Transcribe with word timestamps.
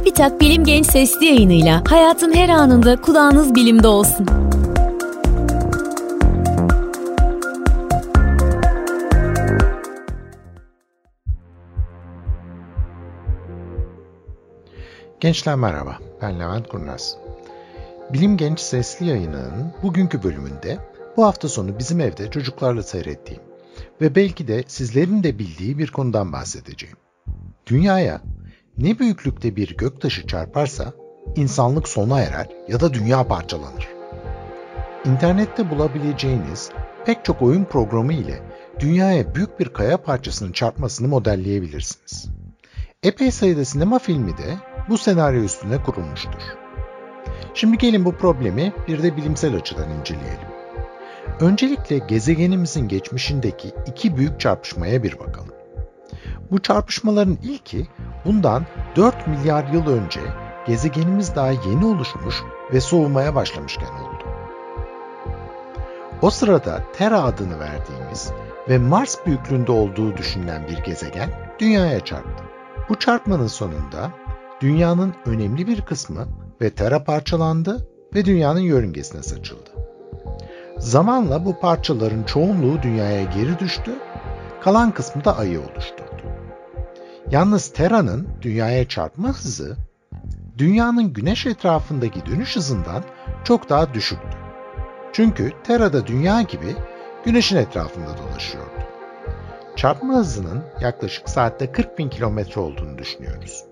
TÜBİTAK 0.00 0.40
Bilim 0.40 0.64
Genç 0.64 0.86
Sesli 0.86 1.26
yayınıyla 1.26 1.82
hayatın 1.88 2.32
her 2.34 2.48
anında 2.48 3.00
kulağınız 3.00 3.54
bilimde 3.54 3.88
olsun. 3.88 4.26
Gençler 15.20 15.54
merhaba, 15.54 15.98
ben 16.22 16.40
Levent 16.40 16.68
Kurnaz. 16.68 17.16
Bilim 18.12 18.36
Genç 18.36 18.60
Sesli 18.60 19.06
yayınının 19.06 19.72
bugünkü 19.82 20.22
bölümünde 20.22 20.78
bu 21.16 21.24
hafta 21.24 21.48
sonu 21.48 21.78
bizim 21.78 22.00
evde 22.00 22.30
çocuklarla 22.30 22.82
seyrettiğim 22.82 23.42
ve 24.00 24.14
belki 24.14 24.48
de 24.48 24.64
sizlerin 24.66 25.22
de 25.22 25.38
bildiği 25.38 25.78
bir 25.78 25.90
konudan 25.90 26.32
bahsedeceğim. 26.32 26.96
Dünyaya 27.66 28.20
ne 28.80 28.98
büyüklükte 28.98 29.56
bir 29.56 29.76
göktaşı 29.76 30.26
çarparsa 30.26 30.92
insanlık 31.36 31.88
sona 31.88 32.20
erer 32.20 32.48
ya 32.68 32.80
da 32.80 32.94
dünya 32.94 33.24
parçalanır. 33.24 33.88
İnternette 35.04 35.70
bulabileceğiniz 35.70 36.70
pek 37.06 37.24
çok 37.24 37.42
oyun 37.42 37.64
programı 37.64 38.12
ile 38.12 38.42
dünyaya 38.80 39.34
büyük 39.34 39.60
bir 39.60 39.68
kaya 39.68 40.02
parçasının 40.02 40.52
çarpmasını 40.52 41.08
modelleyebilirsiniz. 41.08 42.28
Epey 43.02 43.30
sayıda 43.30 43.64
sinema 43.64 43.98
filmi 43.98 44.38
de 44.38 44.56
bu 44.88 44.98
senaryo 44.98 45.42
üstüne 45.42 45.82
kurulmuştur. 45.82 46.42
Şimdi 47.54 47.78
gelin 47.78 48.04
bu 48.04 48.12
problemi 48.12 48.72
bir 48.88 49.02
de 49.02 49.16
bilimsel 49.16 49.56
açıdan 49.56 49.90
inceleyelim. 49.90 50.48
Öncelikle 51.40 51.98
gezegenimizin 51.98 52.88
geçmişindeki 52.88 53.72
iki 53.86 54.16
büyük 54.16 54.40
çarpışmaya 54.40 55.02
bir 55.02 55.18
bakalım. 55.18 55.49
Bu 56.50 56.62
çarpışmaların 56.62 57.38
ilki 57.42 57.86
bundan 58.24 58.66
4 58.96 59.26
milyar 59.26 59.64
yıl 59.64 59.86
önce 59.86 60.20
gezegenimiz 60.66 61.34
daha 61.36 61.50
yeni 61.50 61.84
oluşmuş 61.84 62.42
ve 62.72 62.80
soğumaya 62.80 63.34
başlamışken 63.34 63.86
oldu. 63.86 64.24
O 66.22 66.30
sırada 66.30 66.82
Terra 66.92 67.22
adını 67.22 67.60
verdiğimiz 67.60 68.32
ve 68.68 68.78
Mars 68.78 69.26
büyüklüğünde 69.26 69.72
olduğu 69.72 70.16
düşünülen 70.16 70.68
bir 70.68 70.78
gezegen 70.78 71.30
Dünya'ya 71.58 72.00
çarptı. 72.00 72.44
Bu 72.88 72.98
çarpmanın 72.98 73.46
sonunda 73.46 74.10
Dünya'nın 74.60 75.14
önemli 75.26 75.66
bir 75.66 75.80
kısmı 75.80 76.26
ve 76.62 76.70
Terra 76.70 77.04
parçalandı 77.04 77.88
ve 78.14 78.24
Dünya'nın 78.24 78.60
yörüngesine 78.60 79.22
saçıldı. 79.22 79.70
Zamanla 80.78 81.44
bu 81.44 81.60
parçaların 81.60 82.22
çoğunluğu 82.22 82.82
Dünya'ya 82.82 83.22
geri 83.22 83.58
düştü, 83.58 83.90
kalan 84.60 84.90
kısmı 84.90 85.24
da 85.24 85.38
Ay'ı 85.38 85.60
oluşturdu. 85.60 86.09
Yalnız 87.30 87.72
Terra'nın 87.72 88.28
Dünya'ya 88.42 88.88
çarpma 88.88 89.28
hızı, 89.28 89.76
Dünya'nın 90.58 91.12
Güneş 91.12 91.46
etrafındaki 91.46 92.26
dönüş 92.26 92.56
hızından 92.56 93.02
çok 93.44 93.68
daha 93.68 93.94
düşüktü. 93.94 94.36
Çünkü 95.12 95.52
Terra'da 95.64 96.06
Dünya 96.06 96.42
gibi 96.42 96.76
Güneş'in 97.24 97.56
etrafında 97.56 98.18
dolaşıyordu. 98.18 98.70
Çarpma 99.76 100.14
hızının 100.14 100.62
yaklaşık 100.80 101.28
saatte 101.28 101.72
40 101.72 101.98
bin 101.98 102.08
kilometre 102.08 102.60
olduğunu 102.60 102.98
düşünüyoruz. 102.98 103.64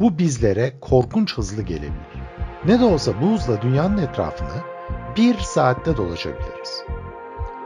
Bu 0.00 0.18
bizlere 0.18 0.72
korkunç 0.80 1.38
hızlı 1.38 1.62
gelebilir. 1.62 2.22
Ne 2.64 2.80
de 2.80 2.84
olsa 2.84 3.12
bu 3.22 3.26
hızla 3.26 3.62
dünyanın 3.62 3.98
etrafını 3.98 4.62
bir 5.16 5.38
saatte 5.38 5.96
dolaşabiliriz. 5.96 6.84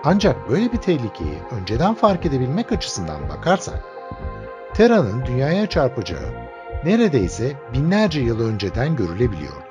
Ancak 0.05 0.48
böyle 0.48 0.72
bir 0.72 0.78
tehlikeyi 0.78 1.38
önceden 1.61 1.94
fark 1.94 2.27
edebilmek 2.27 2.72
açısından 2.72 3.28
bakarsak, 3.28 3.84
Terra'nın 4.77 5.27
dünyaya 5.27 5.66
çarpacağı 5.66 6.32
neredeyse 6.84 7.52
binlerce 7.72 8.20
yıl 8.20 8.41
önceden 8.41 8.96
görülebiliyordu. 8.96 9.66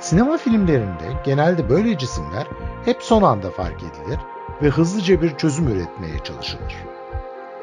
Sinema 0.00 0.36
filmlerinde 0.36 1.04
genelde 1.24 1.68
böyle 1.68 1.98
cisimler 1.98 2.46
hep 2.84 3.02
son 3.02 3.22
anda 3.22 3.50
fark 3.50 3.82
edilir 3.82 4.18
ve 4.62 4.68
hızlıca 4.68 5.22
bir 5.22 5.36
çözüm 5.36 5.68
üretmeye 5.68 6.18
çalışılır. 6.24 6.74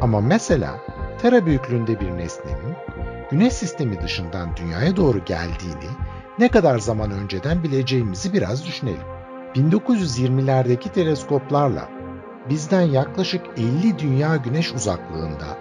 Ama 0.01 0.21
mesela 0.21 0.79
Terra 1.21 1.45
büyüklüğünde 1.45 1.99
bir 1.99 2.17
nesnenin 2.17 2.75
Güneş 3.31 3.53
sistemi 3.53 4.01
dışından 4.01 4.57
dünyaya 4.57 4.95
doğru 4.95 5.25
geldiğini 5.25 5.89
ne 6.39 6.47
kadar 6.47 6.79
zaman 6.79 7.11
önceden 7.11 7.63
bileceğimizi 7.63 8.33
biraz 8.33 8.65
düşünelim. 8.65 9.07
1920'lerdeki 9.55 10.89
teleskoplarla 10.89 11.89
bizden 12.49 12.81
yaklaşık 12.81 13.41
50 13.57 13.99
dünya 13.99 14.35
güneş 14.35 14.73
uzaklığında 14.73 15.57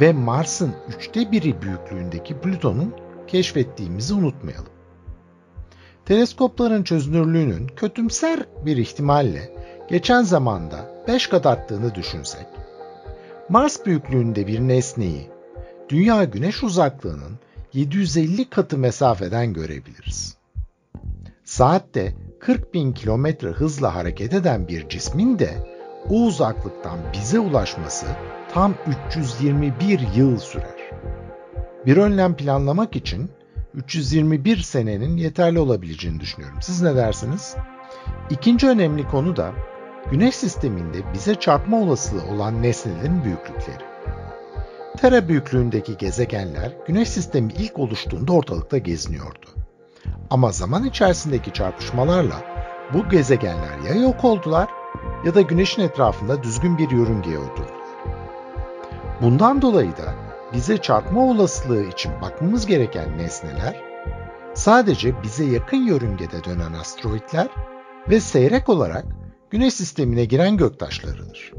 ve 0.00 0.12
Mars'ın 0.12 0.74
üçte 0.96 1.32
biri 1.32 1.62
büyüklüğündeki 1.62 2.38
Plüton'un 2.38 2.94
keşfettiğimizi 3.26 4.14
unutmayalım. 4.14 4.72
Teleskopların 6.04 6.82
çözünürlüğünün 6.82 7.66
kötümser 7.66 8.40
bir 8.66 8.76
ihtimalle 8.76 9.52
geçen 9.90 10.22
zamanda 10.22 11.04
5 11.08 11.26
kat 11.26 11.46
arttığını 11.46 11.94
düşünsek, 11.94 12.46
Mars 13.48 13.86
büyüklüğünde 13.86 14.46
bir 14.46 14.60
nesneyi 14.60 15.32
Dünya 15.92 16.24
güneş 16.24 16.62
uzaklığının 16.62 17.38
750 17.72 18.50
katı 18.50 18.78
mesafeden 18.78 19.52
görebiliriz. 19.52 20.36
Saatte 21.44 22.14
40 22.40 22.74
bin 22.74 22.92
kilometre 22.92 23.48
hızla 23.48 23.94
hareket 23.94 24.34
eden 24.34 24.68
bir 24.68 24.88
cismin 24.88 25.38
de 25.38 25.50
o 26.10 26.14
uzaklıktan 26.14 26.98
bize 27.12 27.38
ulaşması 27.38 28.06
tam 28.52 28.74
321 29.08 30.00
yıl 30.14 30.38
sürer. 30.38 30.90
Bir 31.86 31.96
önlem 31.96 32.36
planlamak 32.36 32.96
için 32.96 33.30
321 33.74 34.56
senenin 34.56 35.16
yeterli 35.16 35.58
olabileceğini 35.58 36.20
düşünüyorum. 36.20 36.58
Siz 36.62 36.82
ne 36.82 36.96
dersiniz? 36.96 37.56
İkinci 38.30 38.68
önemli 38.68 39.08
konu 39.08 39.36
da 39.36 39.52
Güneş 40.10 40.34
sisteminde 40.36 40.98
bize 41.14 41.34
çarpma 41.34 41.80
olasılığı 41.80 42.34
olan 42.34 42.62
nesnelerin 42.62 43.24
büyüklükleri. 43.24 43.84
Terra 44.96 45.28
büyüklüğündeki 45.28 45.96
gezegenler 45.96 46.72
Güneş 46.86 47.08
sistemi 47.08 47.52
ilk 47.52 47.78
oluştuğunda 47.78 48.32
ortalıkta 48.32 48.78
geziniyordu. 48.78 49.46
Ama 50.30 50.52
zaman 50.52 50.84
içerisindeki 50.84 51.52
çarpışmalarla 51.52 52.36
bu 52.94 53.08
gezegenler 53.08 53.78
ya 53.88 53.94
yok 53.94 54.24
oldular 54.24 54.68
ya 55.24 55.34
da 55.34 55.40
Güneş'in 55.40 55.82
etrafında 55.82 56.42
düzgün 56.42 56.78
bir 56.78 56.90
yörüngeye 56.90 57.38
oturdular. 57.38 57.82
Bundan 59.22 59.62
dolayı 59.62 59.96
da 59.96 60.14
bize 60.52 60.78
çarpma 60.78 61.24
olasılığı 61.24 61.82
için 61.82 62.12
bakmamız 62.22 62.66
gereken 62.66 63.18
nesneler 63.18 63.80
sadece 64.54 65.22
bize 65.22 65.44
yakın 65.44 65.76
yörüngede 65.76 66.44
dönen 66.44 66.72
asteroitler 66.72 67.48
ve 68.10 68.20
seyrek 68.20 68.68
olarak 68.68 69.04
Güneş 69.50 69.74
sistemine 69.74 70.24
giren 70.24 70.56
göktaşlarıdır 70.56 71.52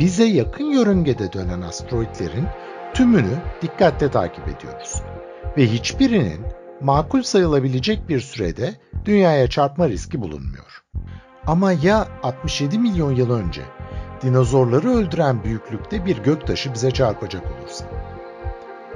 bize 0.00 0.24
yakın 0.24 0.64
yörüngede 0.64 1.32
dönen 1.32 1.60
asteroitlerin 1.60 2.46
tümünü 2.94 3.38
dikkatle 3.62 4.10
takip 4.10 4.48
ediyoruz 4.48 5.02
ve 5.56 5.66
hiçbirinin 5.66 6.40
makul 6.80 7.22
sayılabilecek 7.22 8.08
bir 8.08 8.20
sürede 8.20 8.74
dünyaya 9.04 9.50
çarpma 9.50 9.88
riski 9.88 10.20
bulunmuyor. 10.20 10.79
Ama 11.50 11.72
ya 11.72 12.08
67 12.22 12.78
milyon 12.78 13.14
yıl 13.14 13.30
önce 13.30 13.62
dinozorları 14.22 14.90
öldüren 14.90 15.44
büyüklükte 15.44 16.06
bir 16.06 16.18
göktaşı 16.18 16.74
bize 16.74 16.90
çarpacak 16.90 17.42
olursa? 17.44 17.84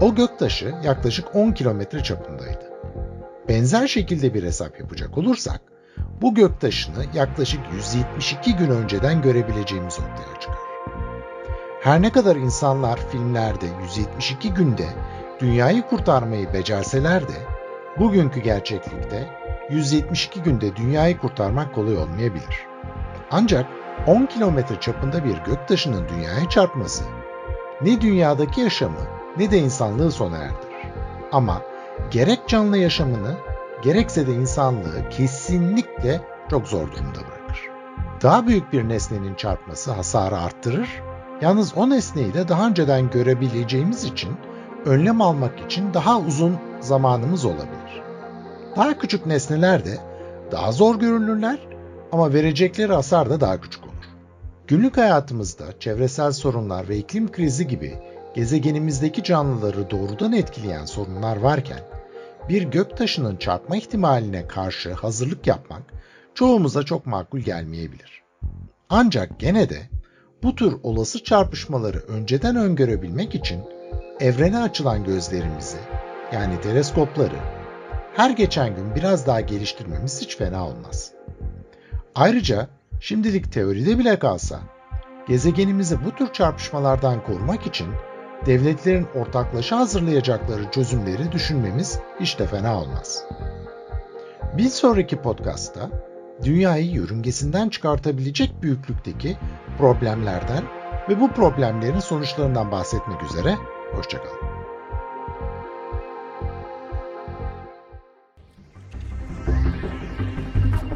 O 0.00 0.15
göktaşı 0.15 0.75
yaklaşık 0.84 1.37
10 1.37 1.53
kilometre 1.53 2.03
çapındaydı. 2.03 2.72
Benzer 3.48 3.87
şekilde 3.87 4.34
bir 4.34 4.42
hesap 4.42 4.81
yapacak 4.81 5.19
olursak, 5.19 5.60
bu 6.22 6.34
göktaşını 6.34 7.04
yaklaşık 7.15 7.60
172 7.72 8.56
gün 8.56 8.71
önceden 8.71 9.22
görebileceğimiz 9.22 9.98
ortaya 9.98 10.41
çıkar. 10.41 10.59
Her 11.82 12.03
ne 12.03 12.12
kadar 12.12 12.36
insanlar 12.36 12.98
filmlerde 13.10 13.66
172 13.82 14.54
günde 14.54 14.86
dünyayı 15.41 15.83
kurtarmayı 15.83 16.53
becerseler 16.53 17.22
de 17.22 17.36
bugünkü 17.98 18.41
gerçeklikte 18.41 19.44
172 19.71 20.43
günde 20.43 20.77
dünyayı 20.77 21.19
kurtarmak 21.19 21.75
kolay 21.75 21.97
olmayabilir. 21.97 22.66
Ancak 23.31 23.66
10 24.07 24.27
kilometre 24.27 24.81
çapında 24.81 25.25
bir 25.25 25.37
göktaşının 25.37 26.09
dünyaya 26.09 26.49
çarpması 26.49 27.05
ne 27.81 28.01
dünyadaki 28.01 28.61
yaşamı 28.61 29.01
ne 29.37 29.51
de 29.51 29.59
insanlığı 29.59 30.13
sona 30.13 30.37
erdirir. 30.37 30.93
Ama 31.33 31.63
gerek 32.11 32.49
canlı 32.49 32.78
yaşamını 32.78 33.37
gerekse 33.83 34.27
de 34.27 34.33
insanlığı 34.33 35.09
kesinlikle 35.11 36.21
çok 36.51 36.69
zor 36.69 36.93
durumda 36.93 37.19
bırakır. 37.19 37.69
Daha 38.22 38.47
büyük 38.47 38.72
bir 38.72 38.89
nesnenin 38.89 39.34
çarpması 39.34 39.93
hasarı 39.93 40.39
arttırır 40.39 40.89
Yalnız 41.41 41.72
o 41.77 41.91
nesneyi 41.91 42.34
de 42.34 42.49
daha 42.49 42.67
önceden 42.67 43.10
görebileceğimiz 43.10 44.05
için 44.05 44.37
önlem 44.84 45.21
almak 45.21 45.60
için 45.60 45.95
daha 45.95 46.19
uzun 46.19 46.57
zamanımız 46.81 47.45
olabilir. 47.45 47.84
Daha 48.76 48.98
küçük 48.98 49.26
nesneler 49.26 49.84
de 49.84 49.98
daha 50.53 50.72
zor 50.72 51.00
görülürler 51.00 51.59
ama 52.12 52.32
verecekleri 52.32 52.92
hasar 52.92 53.30
da 53.30 53.41
daha 53.41 53.60
küçük 53.60 53.84
olur. 53.84 53.94
Günlük 54.66 54.97
hayatımızda 54.97 55.65
çevresel 55.80 56.32
sorunlar 56.32 56.88
ve 56.88 56.97
iklim 56.97 57.32
krizi 57.32 57.66
gibi 57.66 57.98
gezegenimizdeki 58.34 59.22
canlıları 59.22 59.91
doğrudan 59.91 60.32
etkileyen 60.32 60.84
sorunlar 60.84 61.36
varken, 61.36 61.80
bir 62.48 62.62
göktaşının 62.62 63.36
çarpma 63.36 63.76
ihtimaline 63.76 64.47
karşı 64.47 64.92
hazırlık 64.92 65.47
yapmak 65.47 65.82
çoğumuza 66.34 66.82
çok 66.82 67.06
makul 67.06 67.38
gelmeyebilir. 67.38 68.22
Ancak 68.91 69.41
gene 69.41 69.71
de 69.71 69.78
bu 70.42 70.54
tür 70.54 70.76
olası 70.82 71.24
çarpışmaları 71.24 71.98
önceden 71.98 72.56
öngörebilmek 72.56 73.34
için 73.34 73.60
evrene 74.21 74.59
açılan 74.59 75.04
gözlerimizi 75.04 75.78
yani 76.32 76.60
teleskopları 76.60 77.53
her 78.15 78.31
geçen 78.31 78.77
gün 78.77 78.95
biraz 78.95 79.27
daha 79.27 79.41
geliştirmemiz 79.41 80.21
hiç 80.21 80.37
fena 80.37 80.66
olmaz. 80.66 81.13
Ayrıca 82.15 82.69
şimdilik 83.01 83.53
teoride 83.53 83.99
bile 83.99 84.19
kalsa 84.19 84.61
gezegenimizi 85.28 86.05
bu 86.05 86.11
tür 86.11 86.33
çarpışmalardan 86.33 87.25
korumak 87.25 87.66
için 87.66 87.89
devletlerin 88.47 89.07
ortaklaşa 89.15 89.78
hazırlayacakları 89.78 90.71
çözümleri 90.71 91.33
düşünmemiz 91.33 91.99
hiç 92.21 92.39
de 92.39 92.47
fena 92.47 92.81
olmaz. 92.81 93.25
Bir 94.57 94.69
sonraki 94.69 95.17
podcast'ta 95.17 95.91
dünyayı 96.43 96.91
yörüngesinden 96.91 97.69
çıkartabilecek 97.69 98.63
büyüklükteki 98.63 99.37
problemlerden 99.78 100.65
ve 101.09 101.21
bu 101.21 101.33
problemlerin 101.33 102.01
sonuçlarından 102.01 102.72
bahsetmek 102.72 103.22
üzere 103.22 103.55
hoşçakalın. 103.93 104.64